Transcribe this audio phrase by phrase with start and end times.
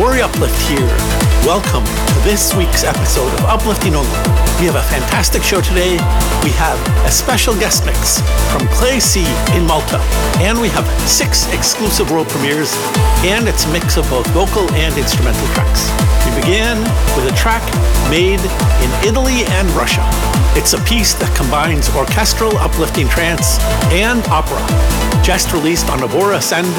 [0.00, 0.96] guys, Uplift here.
[1.44, 4.08] Welcome to this week's episode of Uplifting Only.
[4.58, 5.92] We have a fantastic show today.
[6.42, 8.20] We have a special guest mix
[8.50, 9.20] from Clay C
[9.54, 9.98] in Malta,
[10.40, 12.72] and we have six exclusive world premieres,
[13.24, 15.90] and it's a mix of both vocal and instrumental tracks.
[16.24, 16.80] We begin
[17.16, 17.64] with a track
[18.10, 20.04] made in Italy and Russia.
[20.56, 23.60] It's a piece that combines orchestral uplifting trance
[23.92, 24.60] and opera.
[25.22, 26.72] Just released on Abora Ascend,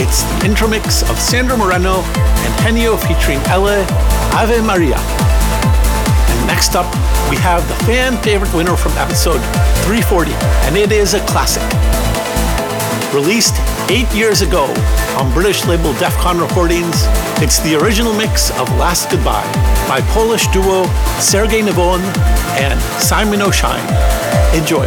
[0.00, 2.04] it's the intro mix of Sandra Moreno
[2.48, 3.84] and featuring Ella
[4.32, 4.96] Ave Maria.
[4.98, 6.86] And next up,
[7.30, 9.40] we have the fan favorite winner from episode
[9.84, 10.32] 340,
[10.66, 11.62] and it is a classic.
[13.14, 13.54] Released
[13.90, 14.64] eight years ago
[15.18, 17.04] on British label Defcon Recordings.
[17.42, 19.50] It's the original mix of Last Goodbye
[19.88, 20.84] by Polish duo
[21.18, 22.02] Sergey Nevone
[22.58, 23.86] and Simon O'Shine.
[24.54, 24.86] Enjoy.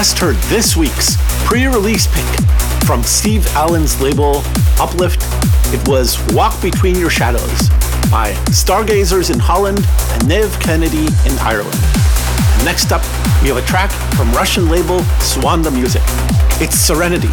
[0.00, 2.24] Just heard this week's pre release pick
[2.86, 4.36] from Steve Allen's label
[4.78, 5.20] Uplift.
[5.74, 7.68] It was Walk Between Your Shadows
[8.10, 11.76] by Stargazers in Holland and Neev Kennedy in Ireland.
[11.76, 13.02] And next up,
[13.42, 16.00] we have a track from Russian label Suanda Music.
[16.62, 17.28] It's Serenity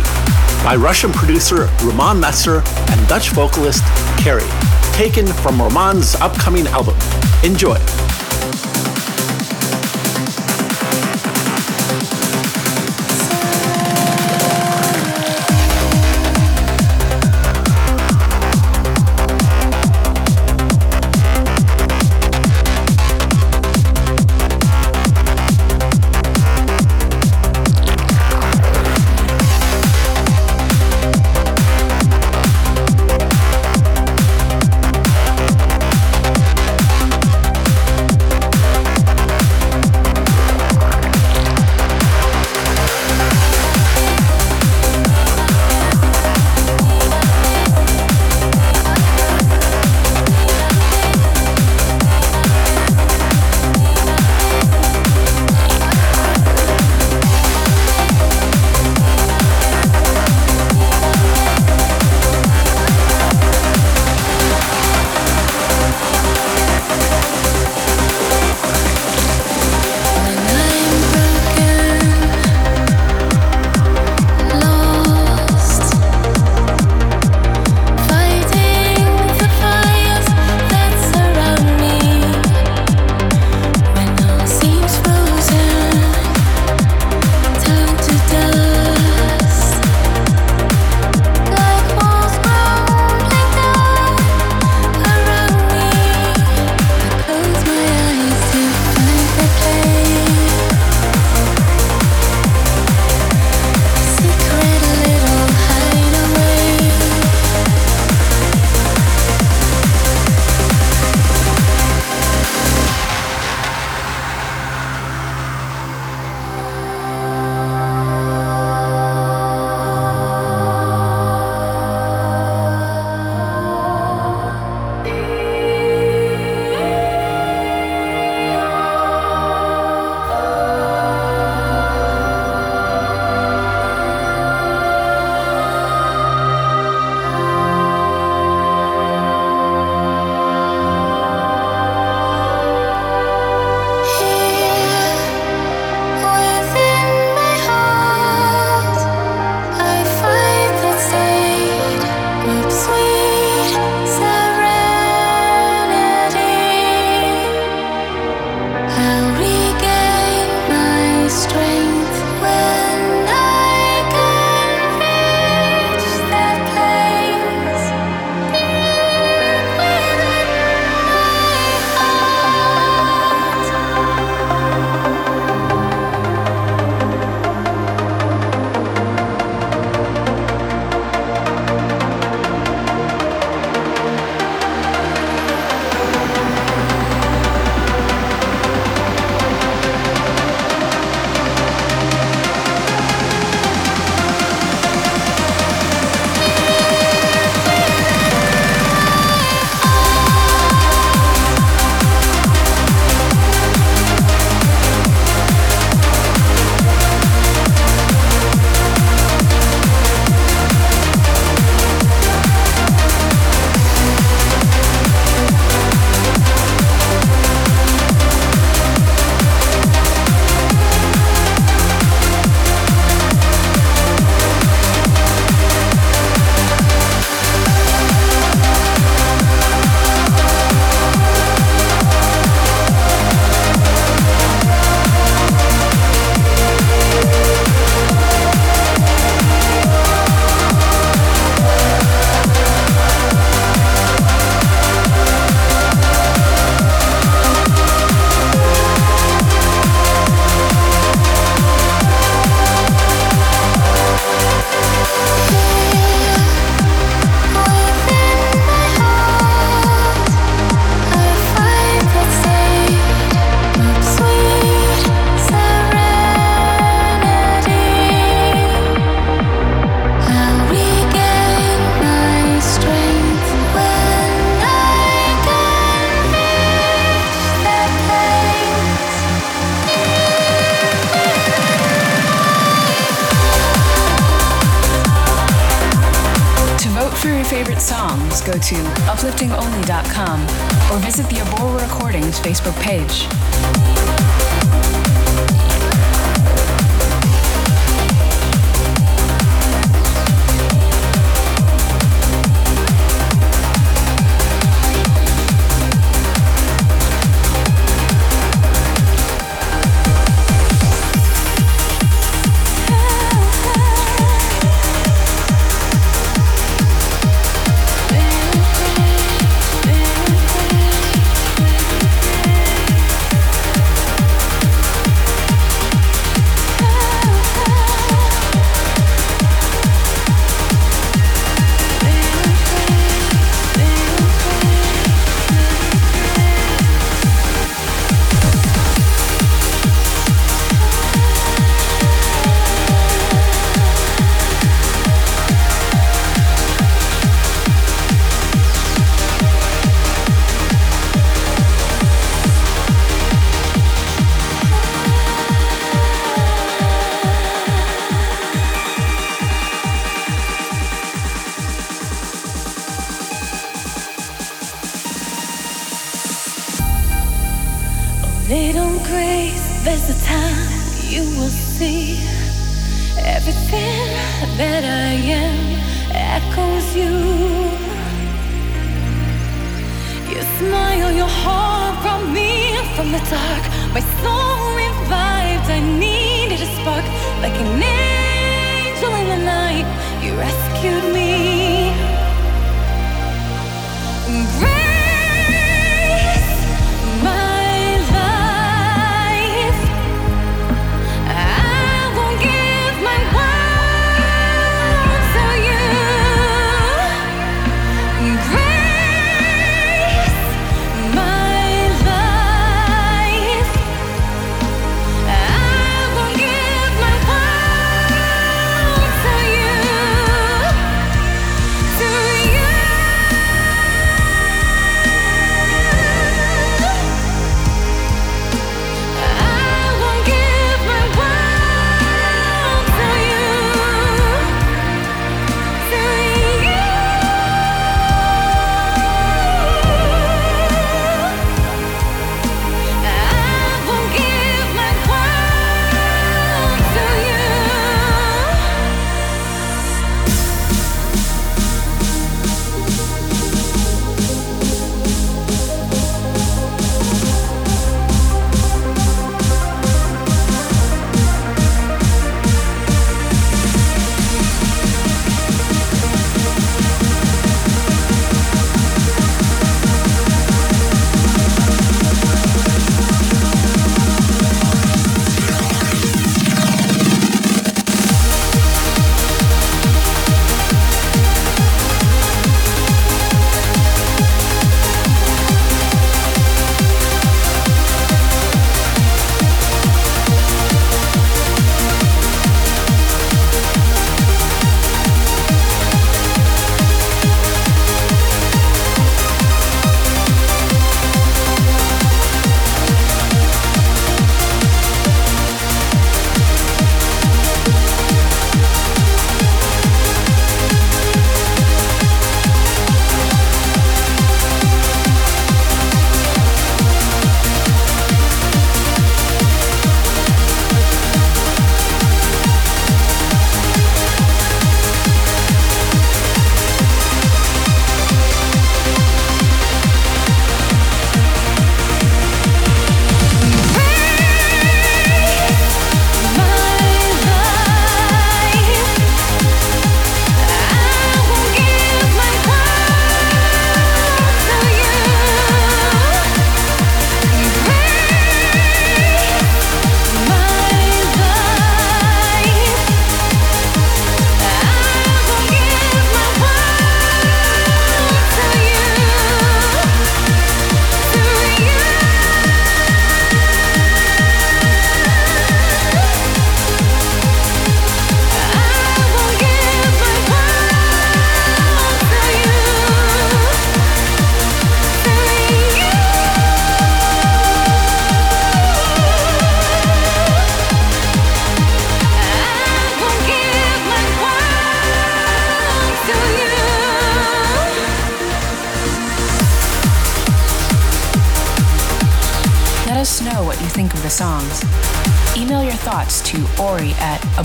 [0.61, 3.85] by Russian producer Roman Messer and Dutch vocalist
[4.17, 4.43] Carrie,
[4.91, 6.97] taken from Roman's upcoming album.
[7.45, 7.77] Enjoy.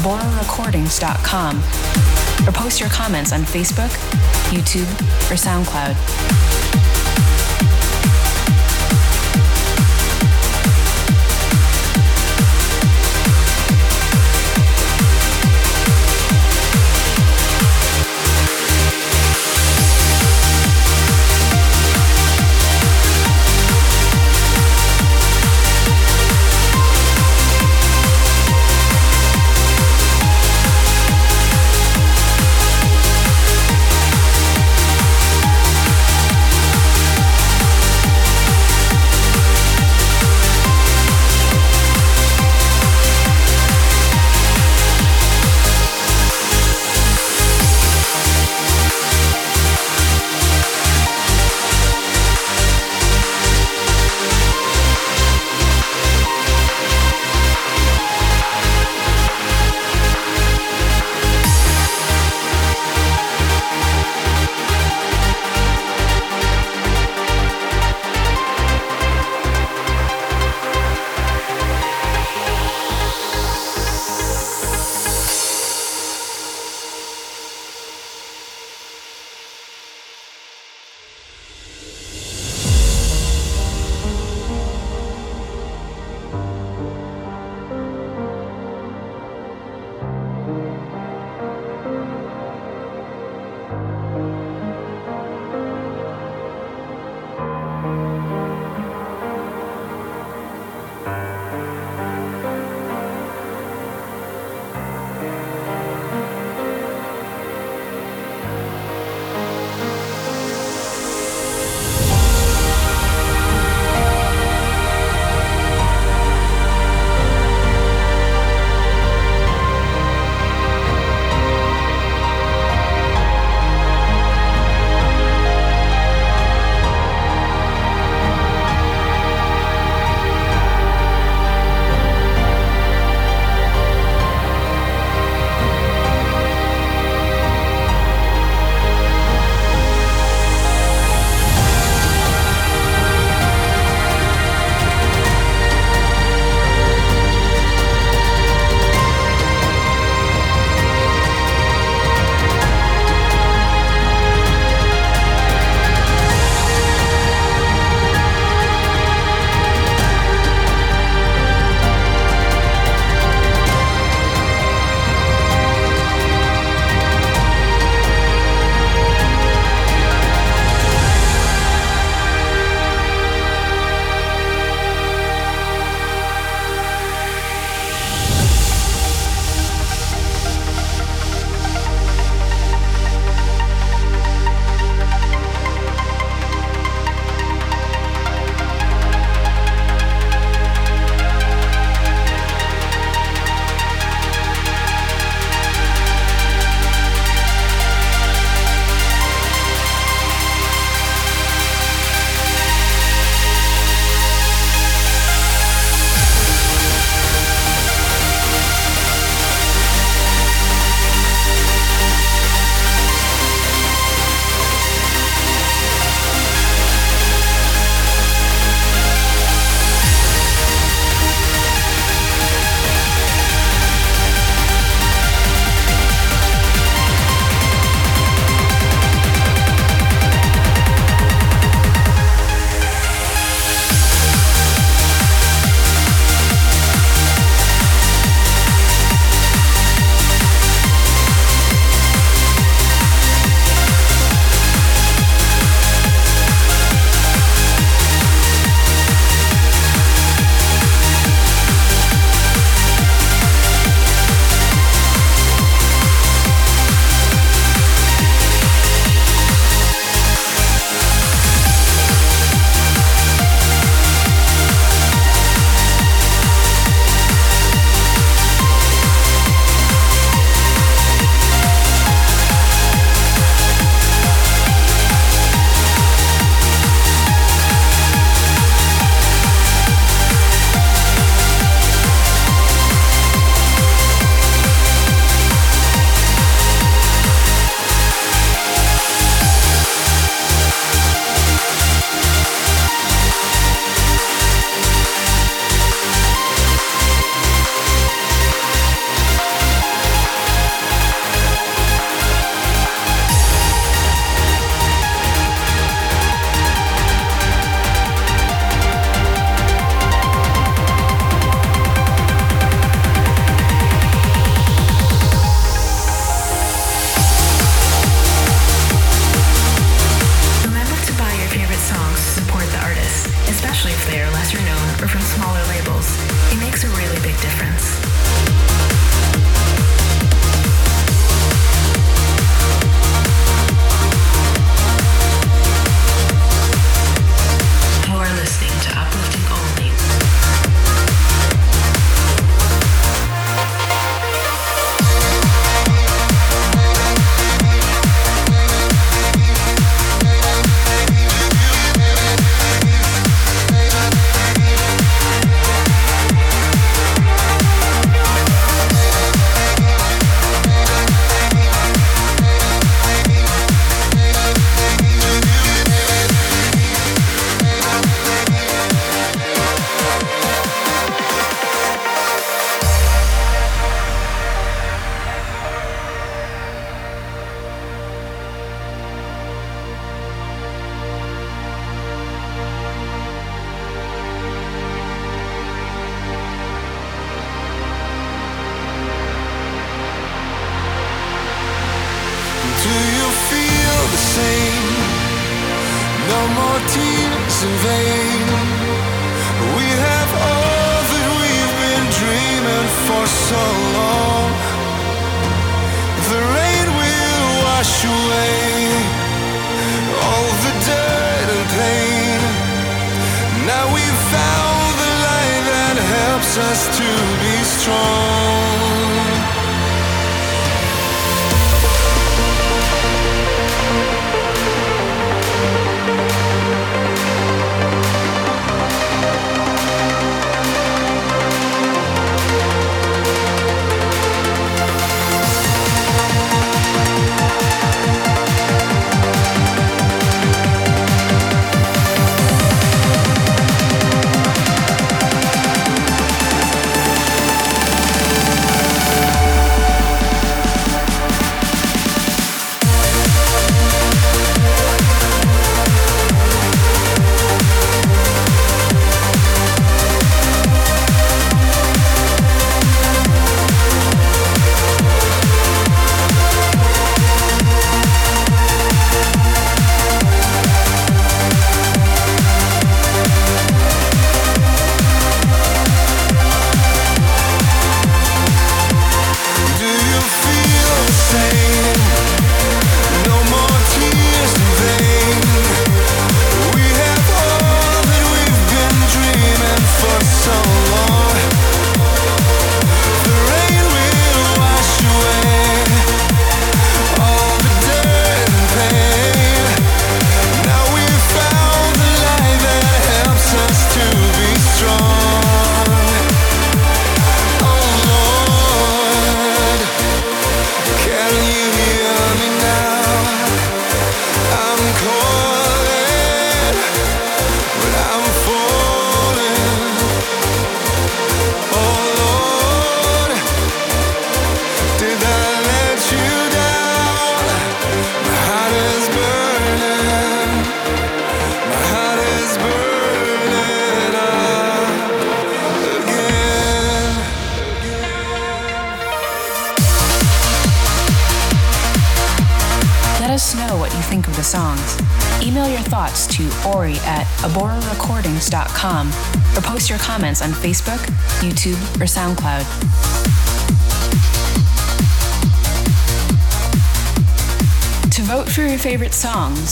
[0.03, 1.59] aborarecordings.com
[2.49, 3.91] or post your comments on Facebook,
[4.51, 4.91] YouTube,
[5.31, 6.52] or SoundCloud.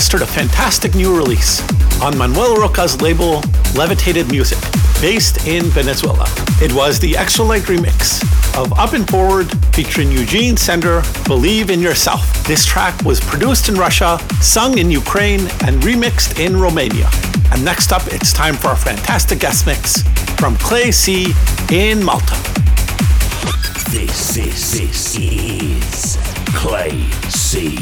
[0.00, 1.60] Just a fantastic new release
[2.00, 3.42] on Manuel Rocca's label
[3.76, 4.58] Levitated Music,
[4.98, 6.24] based in Venezuela.
[6.62, 8.22] It was the extra light remix
[8.58, 12.42] of Up and Forward featuring Eugene Sender, Believe in Yourself.
[12.46, 17.10] This track was produced in Russia, sung in Ukraine, and remixed in Romania.
[17.52, 20.02] And next up, it's time for a fantastic guest mix
[20.40, 21.34] from Clay C
[21.70, 22.36] in Malta.
[23.90, 26.16] This, this is
[26.54, 27.76] Clay C.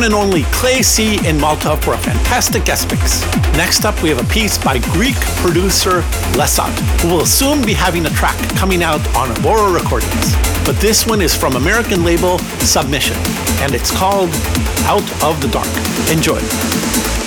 [0.00, 3.20] one and only Clay C in Malta for a fantastic guest mix.
[3.54, 6.00] Next up, we have a piece by Greek producer
[6.38, 6.72] Lesot,
[7.02, 10.34] who will soon be having a track coming out on Abora Recordings.
[10.64, 13.16] But this one is from American label Submission,
[13.60, 14.30] and it's called
[14.84, 15.68] Out of the Dark.
[16.10, 17.19] Enjoy.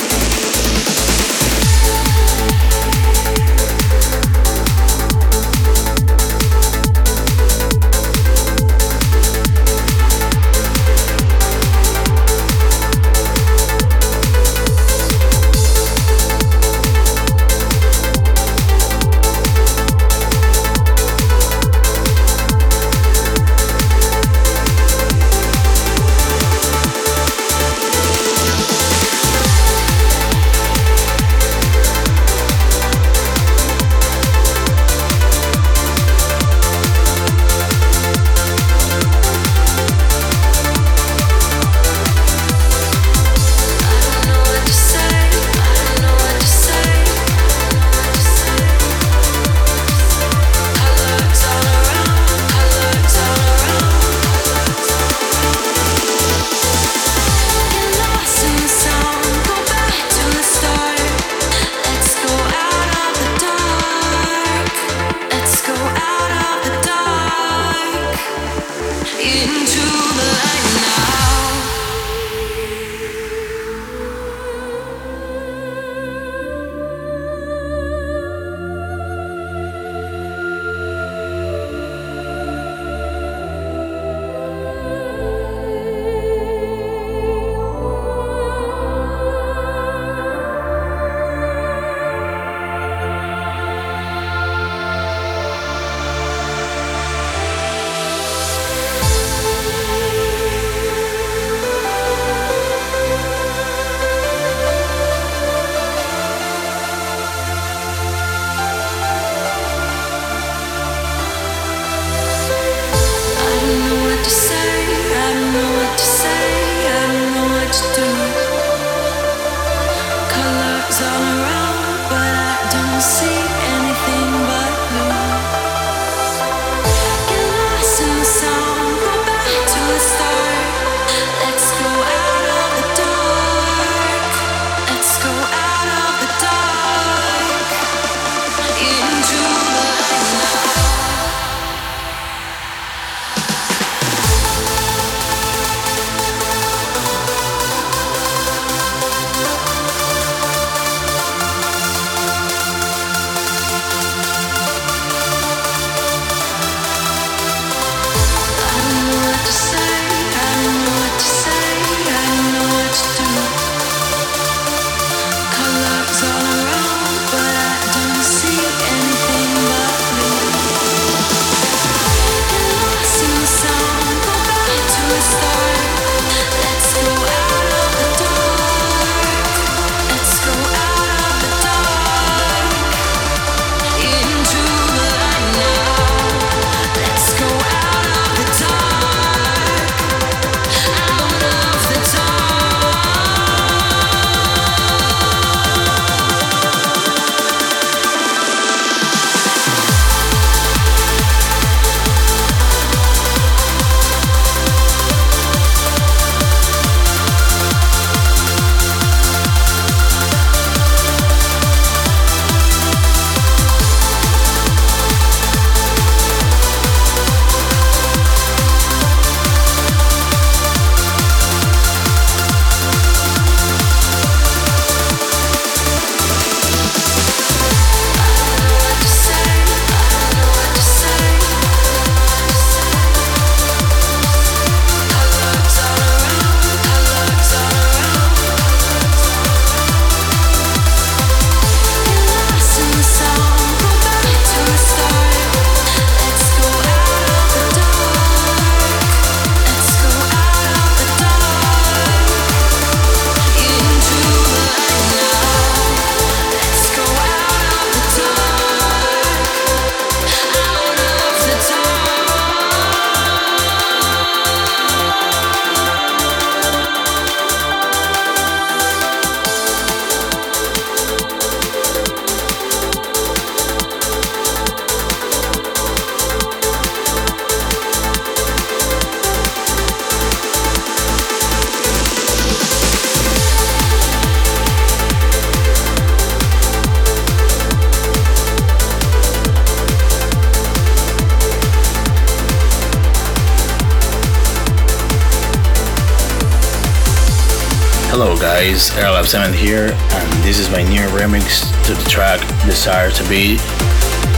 [298.84, 303.58] Guys, Airlab7 here, and this is my new remix to the track Desire to Be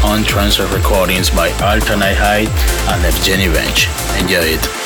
[0.04, 2.50] on Transfer Recordings by Alternate Height
[2.90, 3.88] and Evgeny Bonch.
[4.22, 4.85] Enjoy it.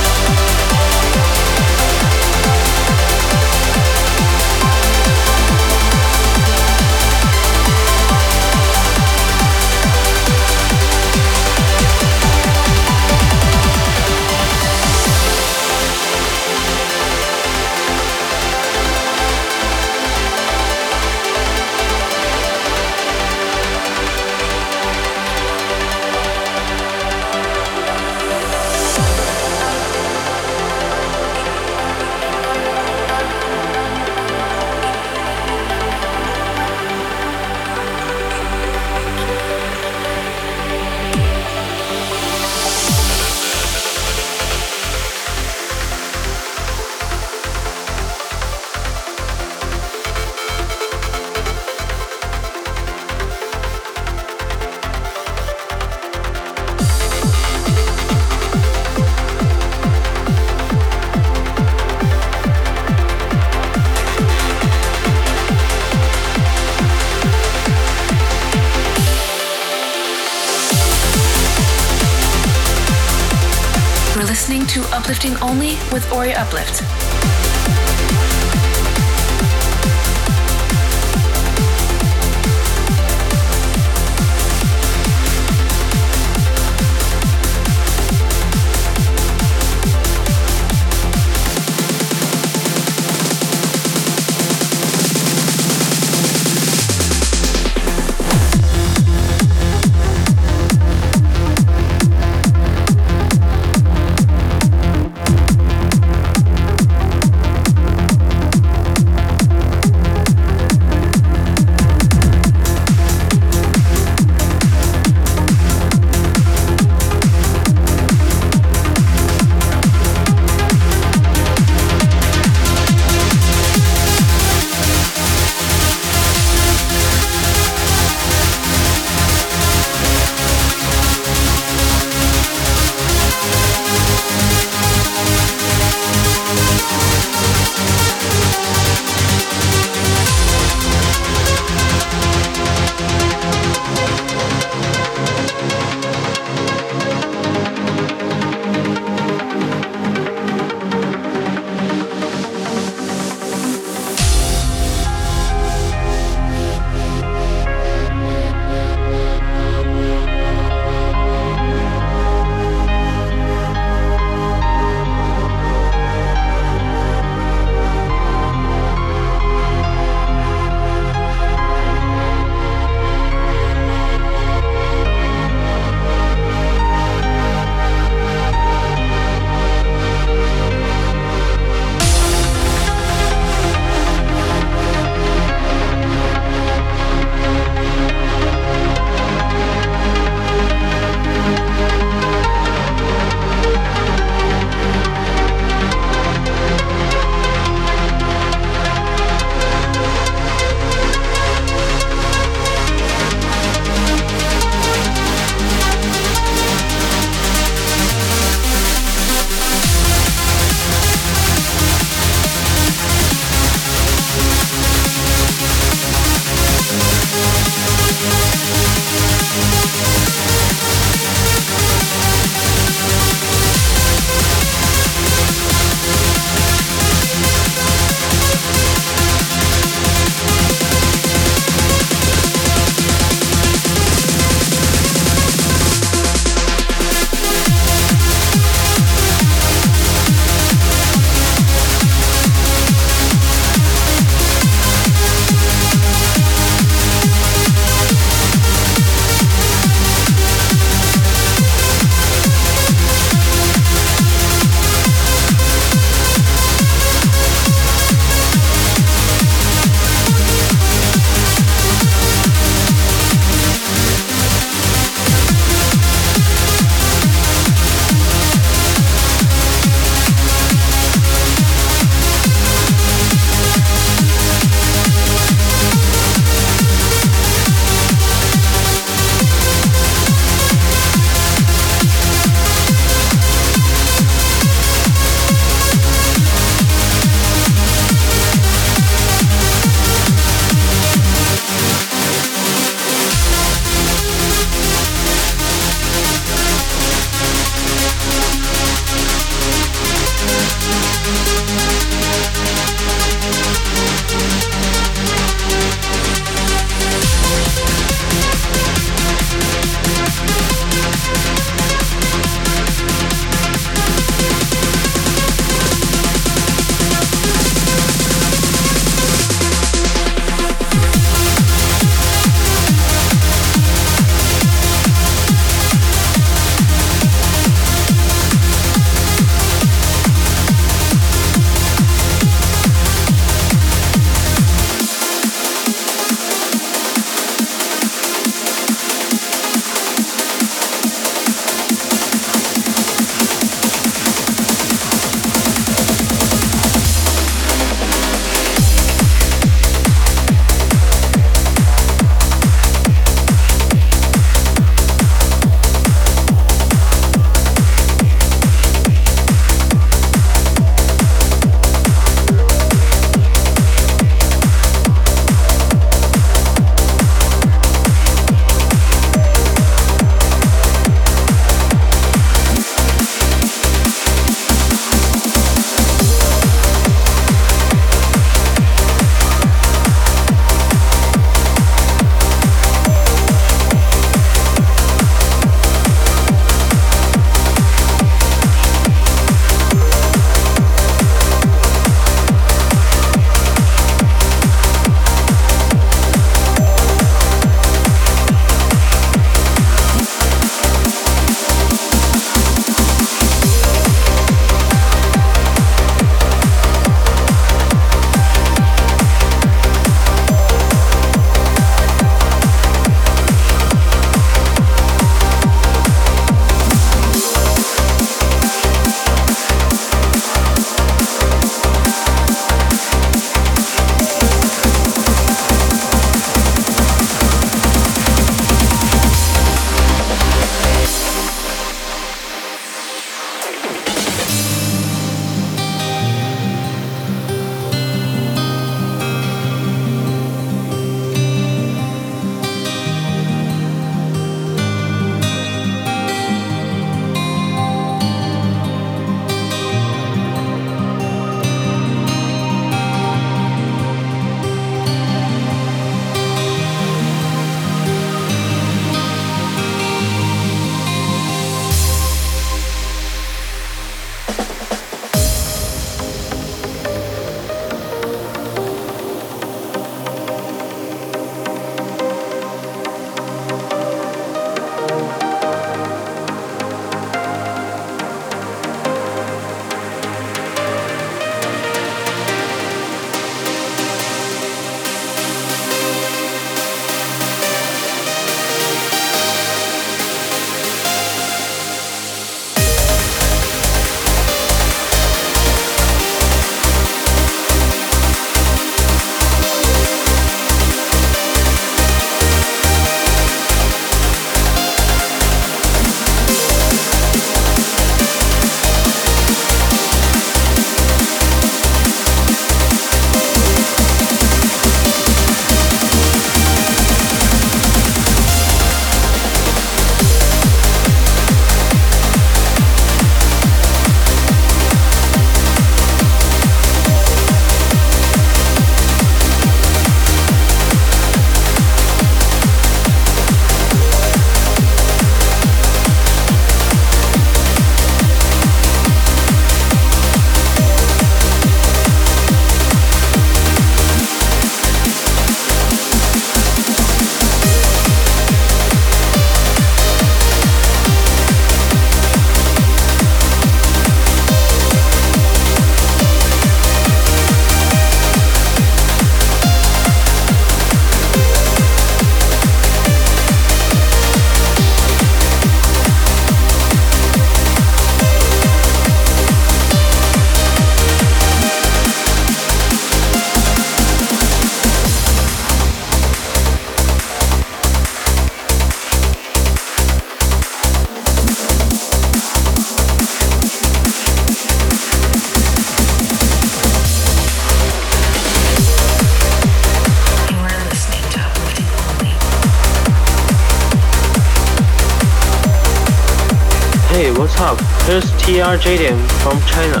[598.48, 600.00] PR Jaden from China,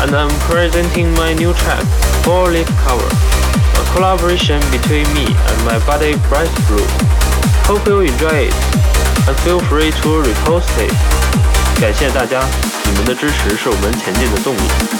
[0.00, 1.84] and I'm presenting my new track,
[2.24, 6.88] Four Leaf Clover, a collaboration between me and my buddy Bryce Blue.
[7.68, 8.54] Hope you enjoy it,
[9.28, 10.90] and feel free to repost it.
[11.78, 12.42] 感谢大家，
[12.86, 14.95] 你们的支持是我们前进的动力。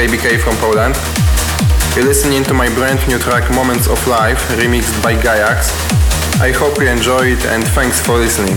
[0.00, 0.96] KBK from Poland.
[1.94, 5.74] You're listening to my brand new track Moments of Life, remixed by Gayax.
[6.40, 8.56] I hope you enjoy it and thanks for listening.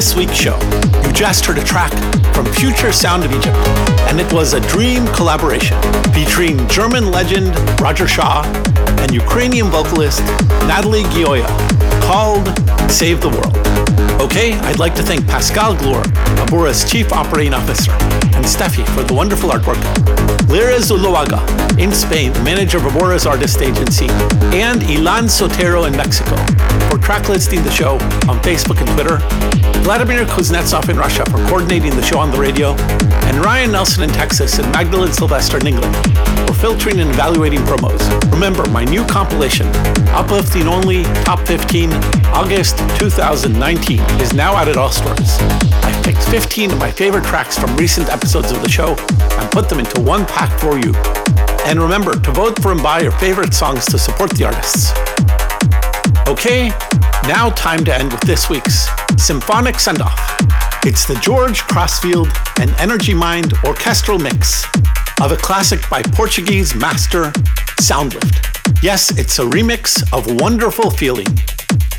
[0.00, 0.58] This week's show.
[1.04, 1.92] You just heard a track
[2.34, 3.54] from Future Sound of Egypt,
[4.08, 5.76] and it was a dream collaboration
[6.14, 8.42] featuring German legend Roger Shah
[9.00, 10.22] and Ukrainian vocalist
[10.64, 11.46] Natalie Gioia
[12.00, 12.48] called
[12.90, 13.54] Save the World.
[14.22, 16.02] Okay, I'd like to thank Pascal Glure,
[16.42, 17.92] Abora's Chief Operating Officer,
[18.32, 19.76] and Steffi for the wonderful artwork.
[20.48, 21.38] Lira Zuluaga
[21.78, 24.08] in Spain, manager of Abora's artist agency,
[24.56, 26.36] and Ilan Sotero in Mexico
[26.90, 27.94] for track listing the show
[28.28, 29.59] on Facebook and Twitter,
[29.90, 32.76] Vladimir Kuznetsov in Russia for coordinating the show on the radio,
[33.26, 35.92] and Ryan Nelson in Texas and Magdalene Sylvester in England
[36.46, 38.00] for filtering and evaluating promos.
[38.30, 39.66] Remember, my new compilation,
[40.14, 41.90] Uplifting Only Top 15
[42.26, 45.38] August 2019, is now out at all stores.
[45.82, 48.94] I've picked 15 of my favorite tracks from recent episodes of the show
[49.40, 50.94] and put them into one pack for you.
[51.66, 54.92] And remember to vote for and buy your favorite songs to support the artists.
[56.28, 56.68] Okay,
[57.26, 58.86] Now, time to end with this week's
[59.20, 60.36] symphonic send off.
[60.84, 62.28] It's the George Crossfield
[62.58, 64.64] and Energy Mind orchestral mix
[65.20, 67.24] of a classic by Portuguese master
[67.80, 68.82] Soundlift.
[68.82, 71.28] Yes, it's a remix of Wonderful Feeling.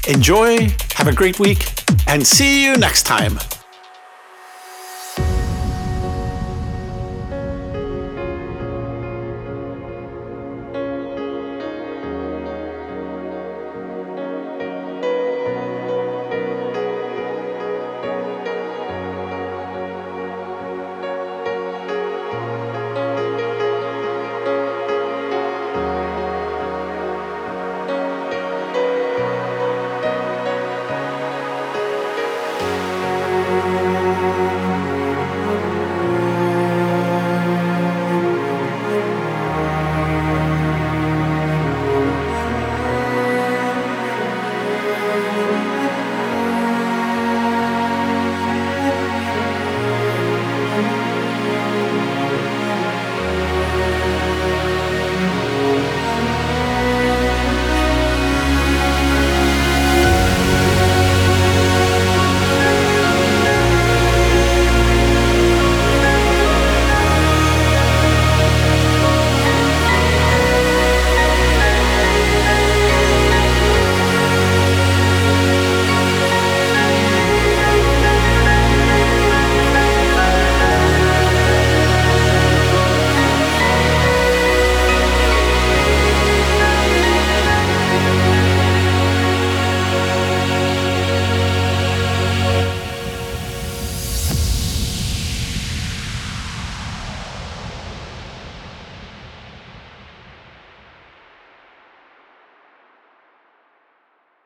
[0.08, 1.72] Enjoy, have a great week,
[2.08, 3.38] and see you next time.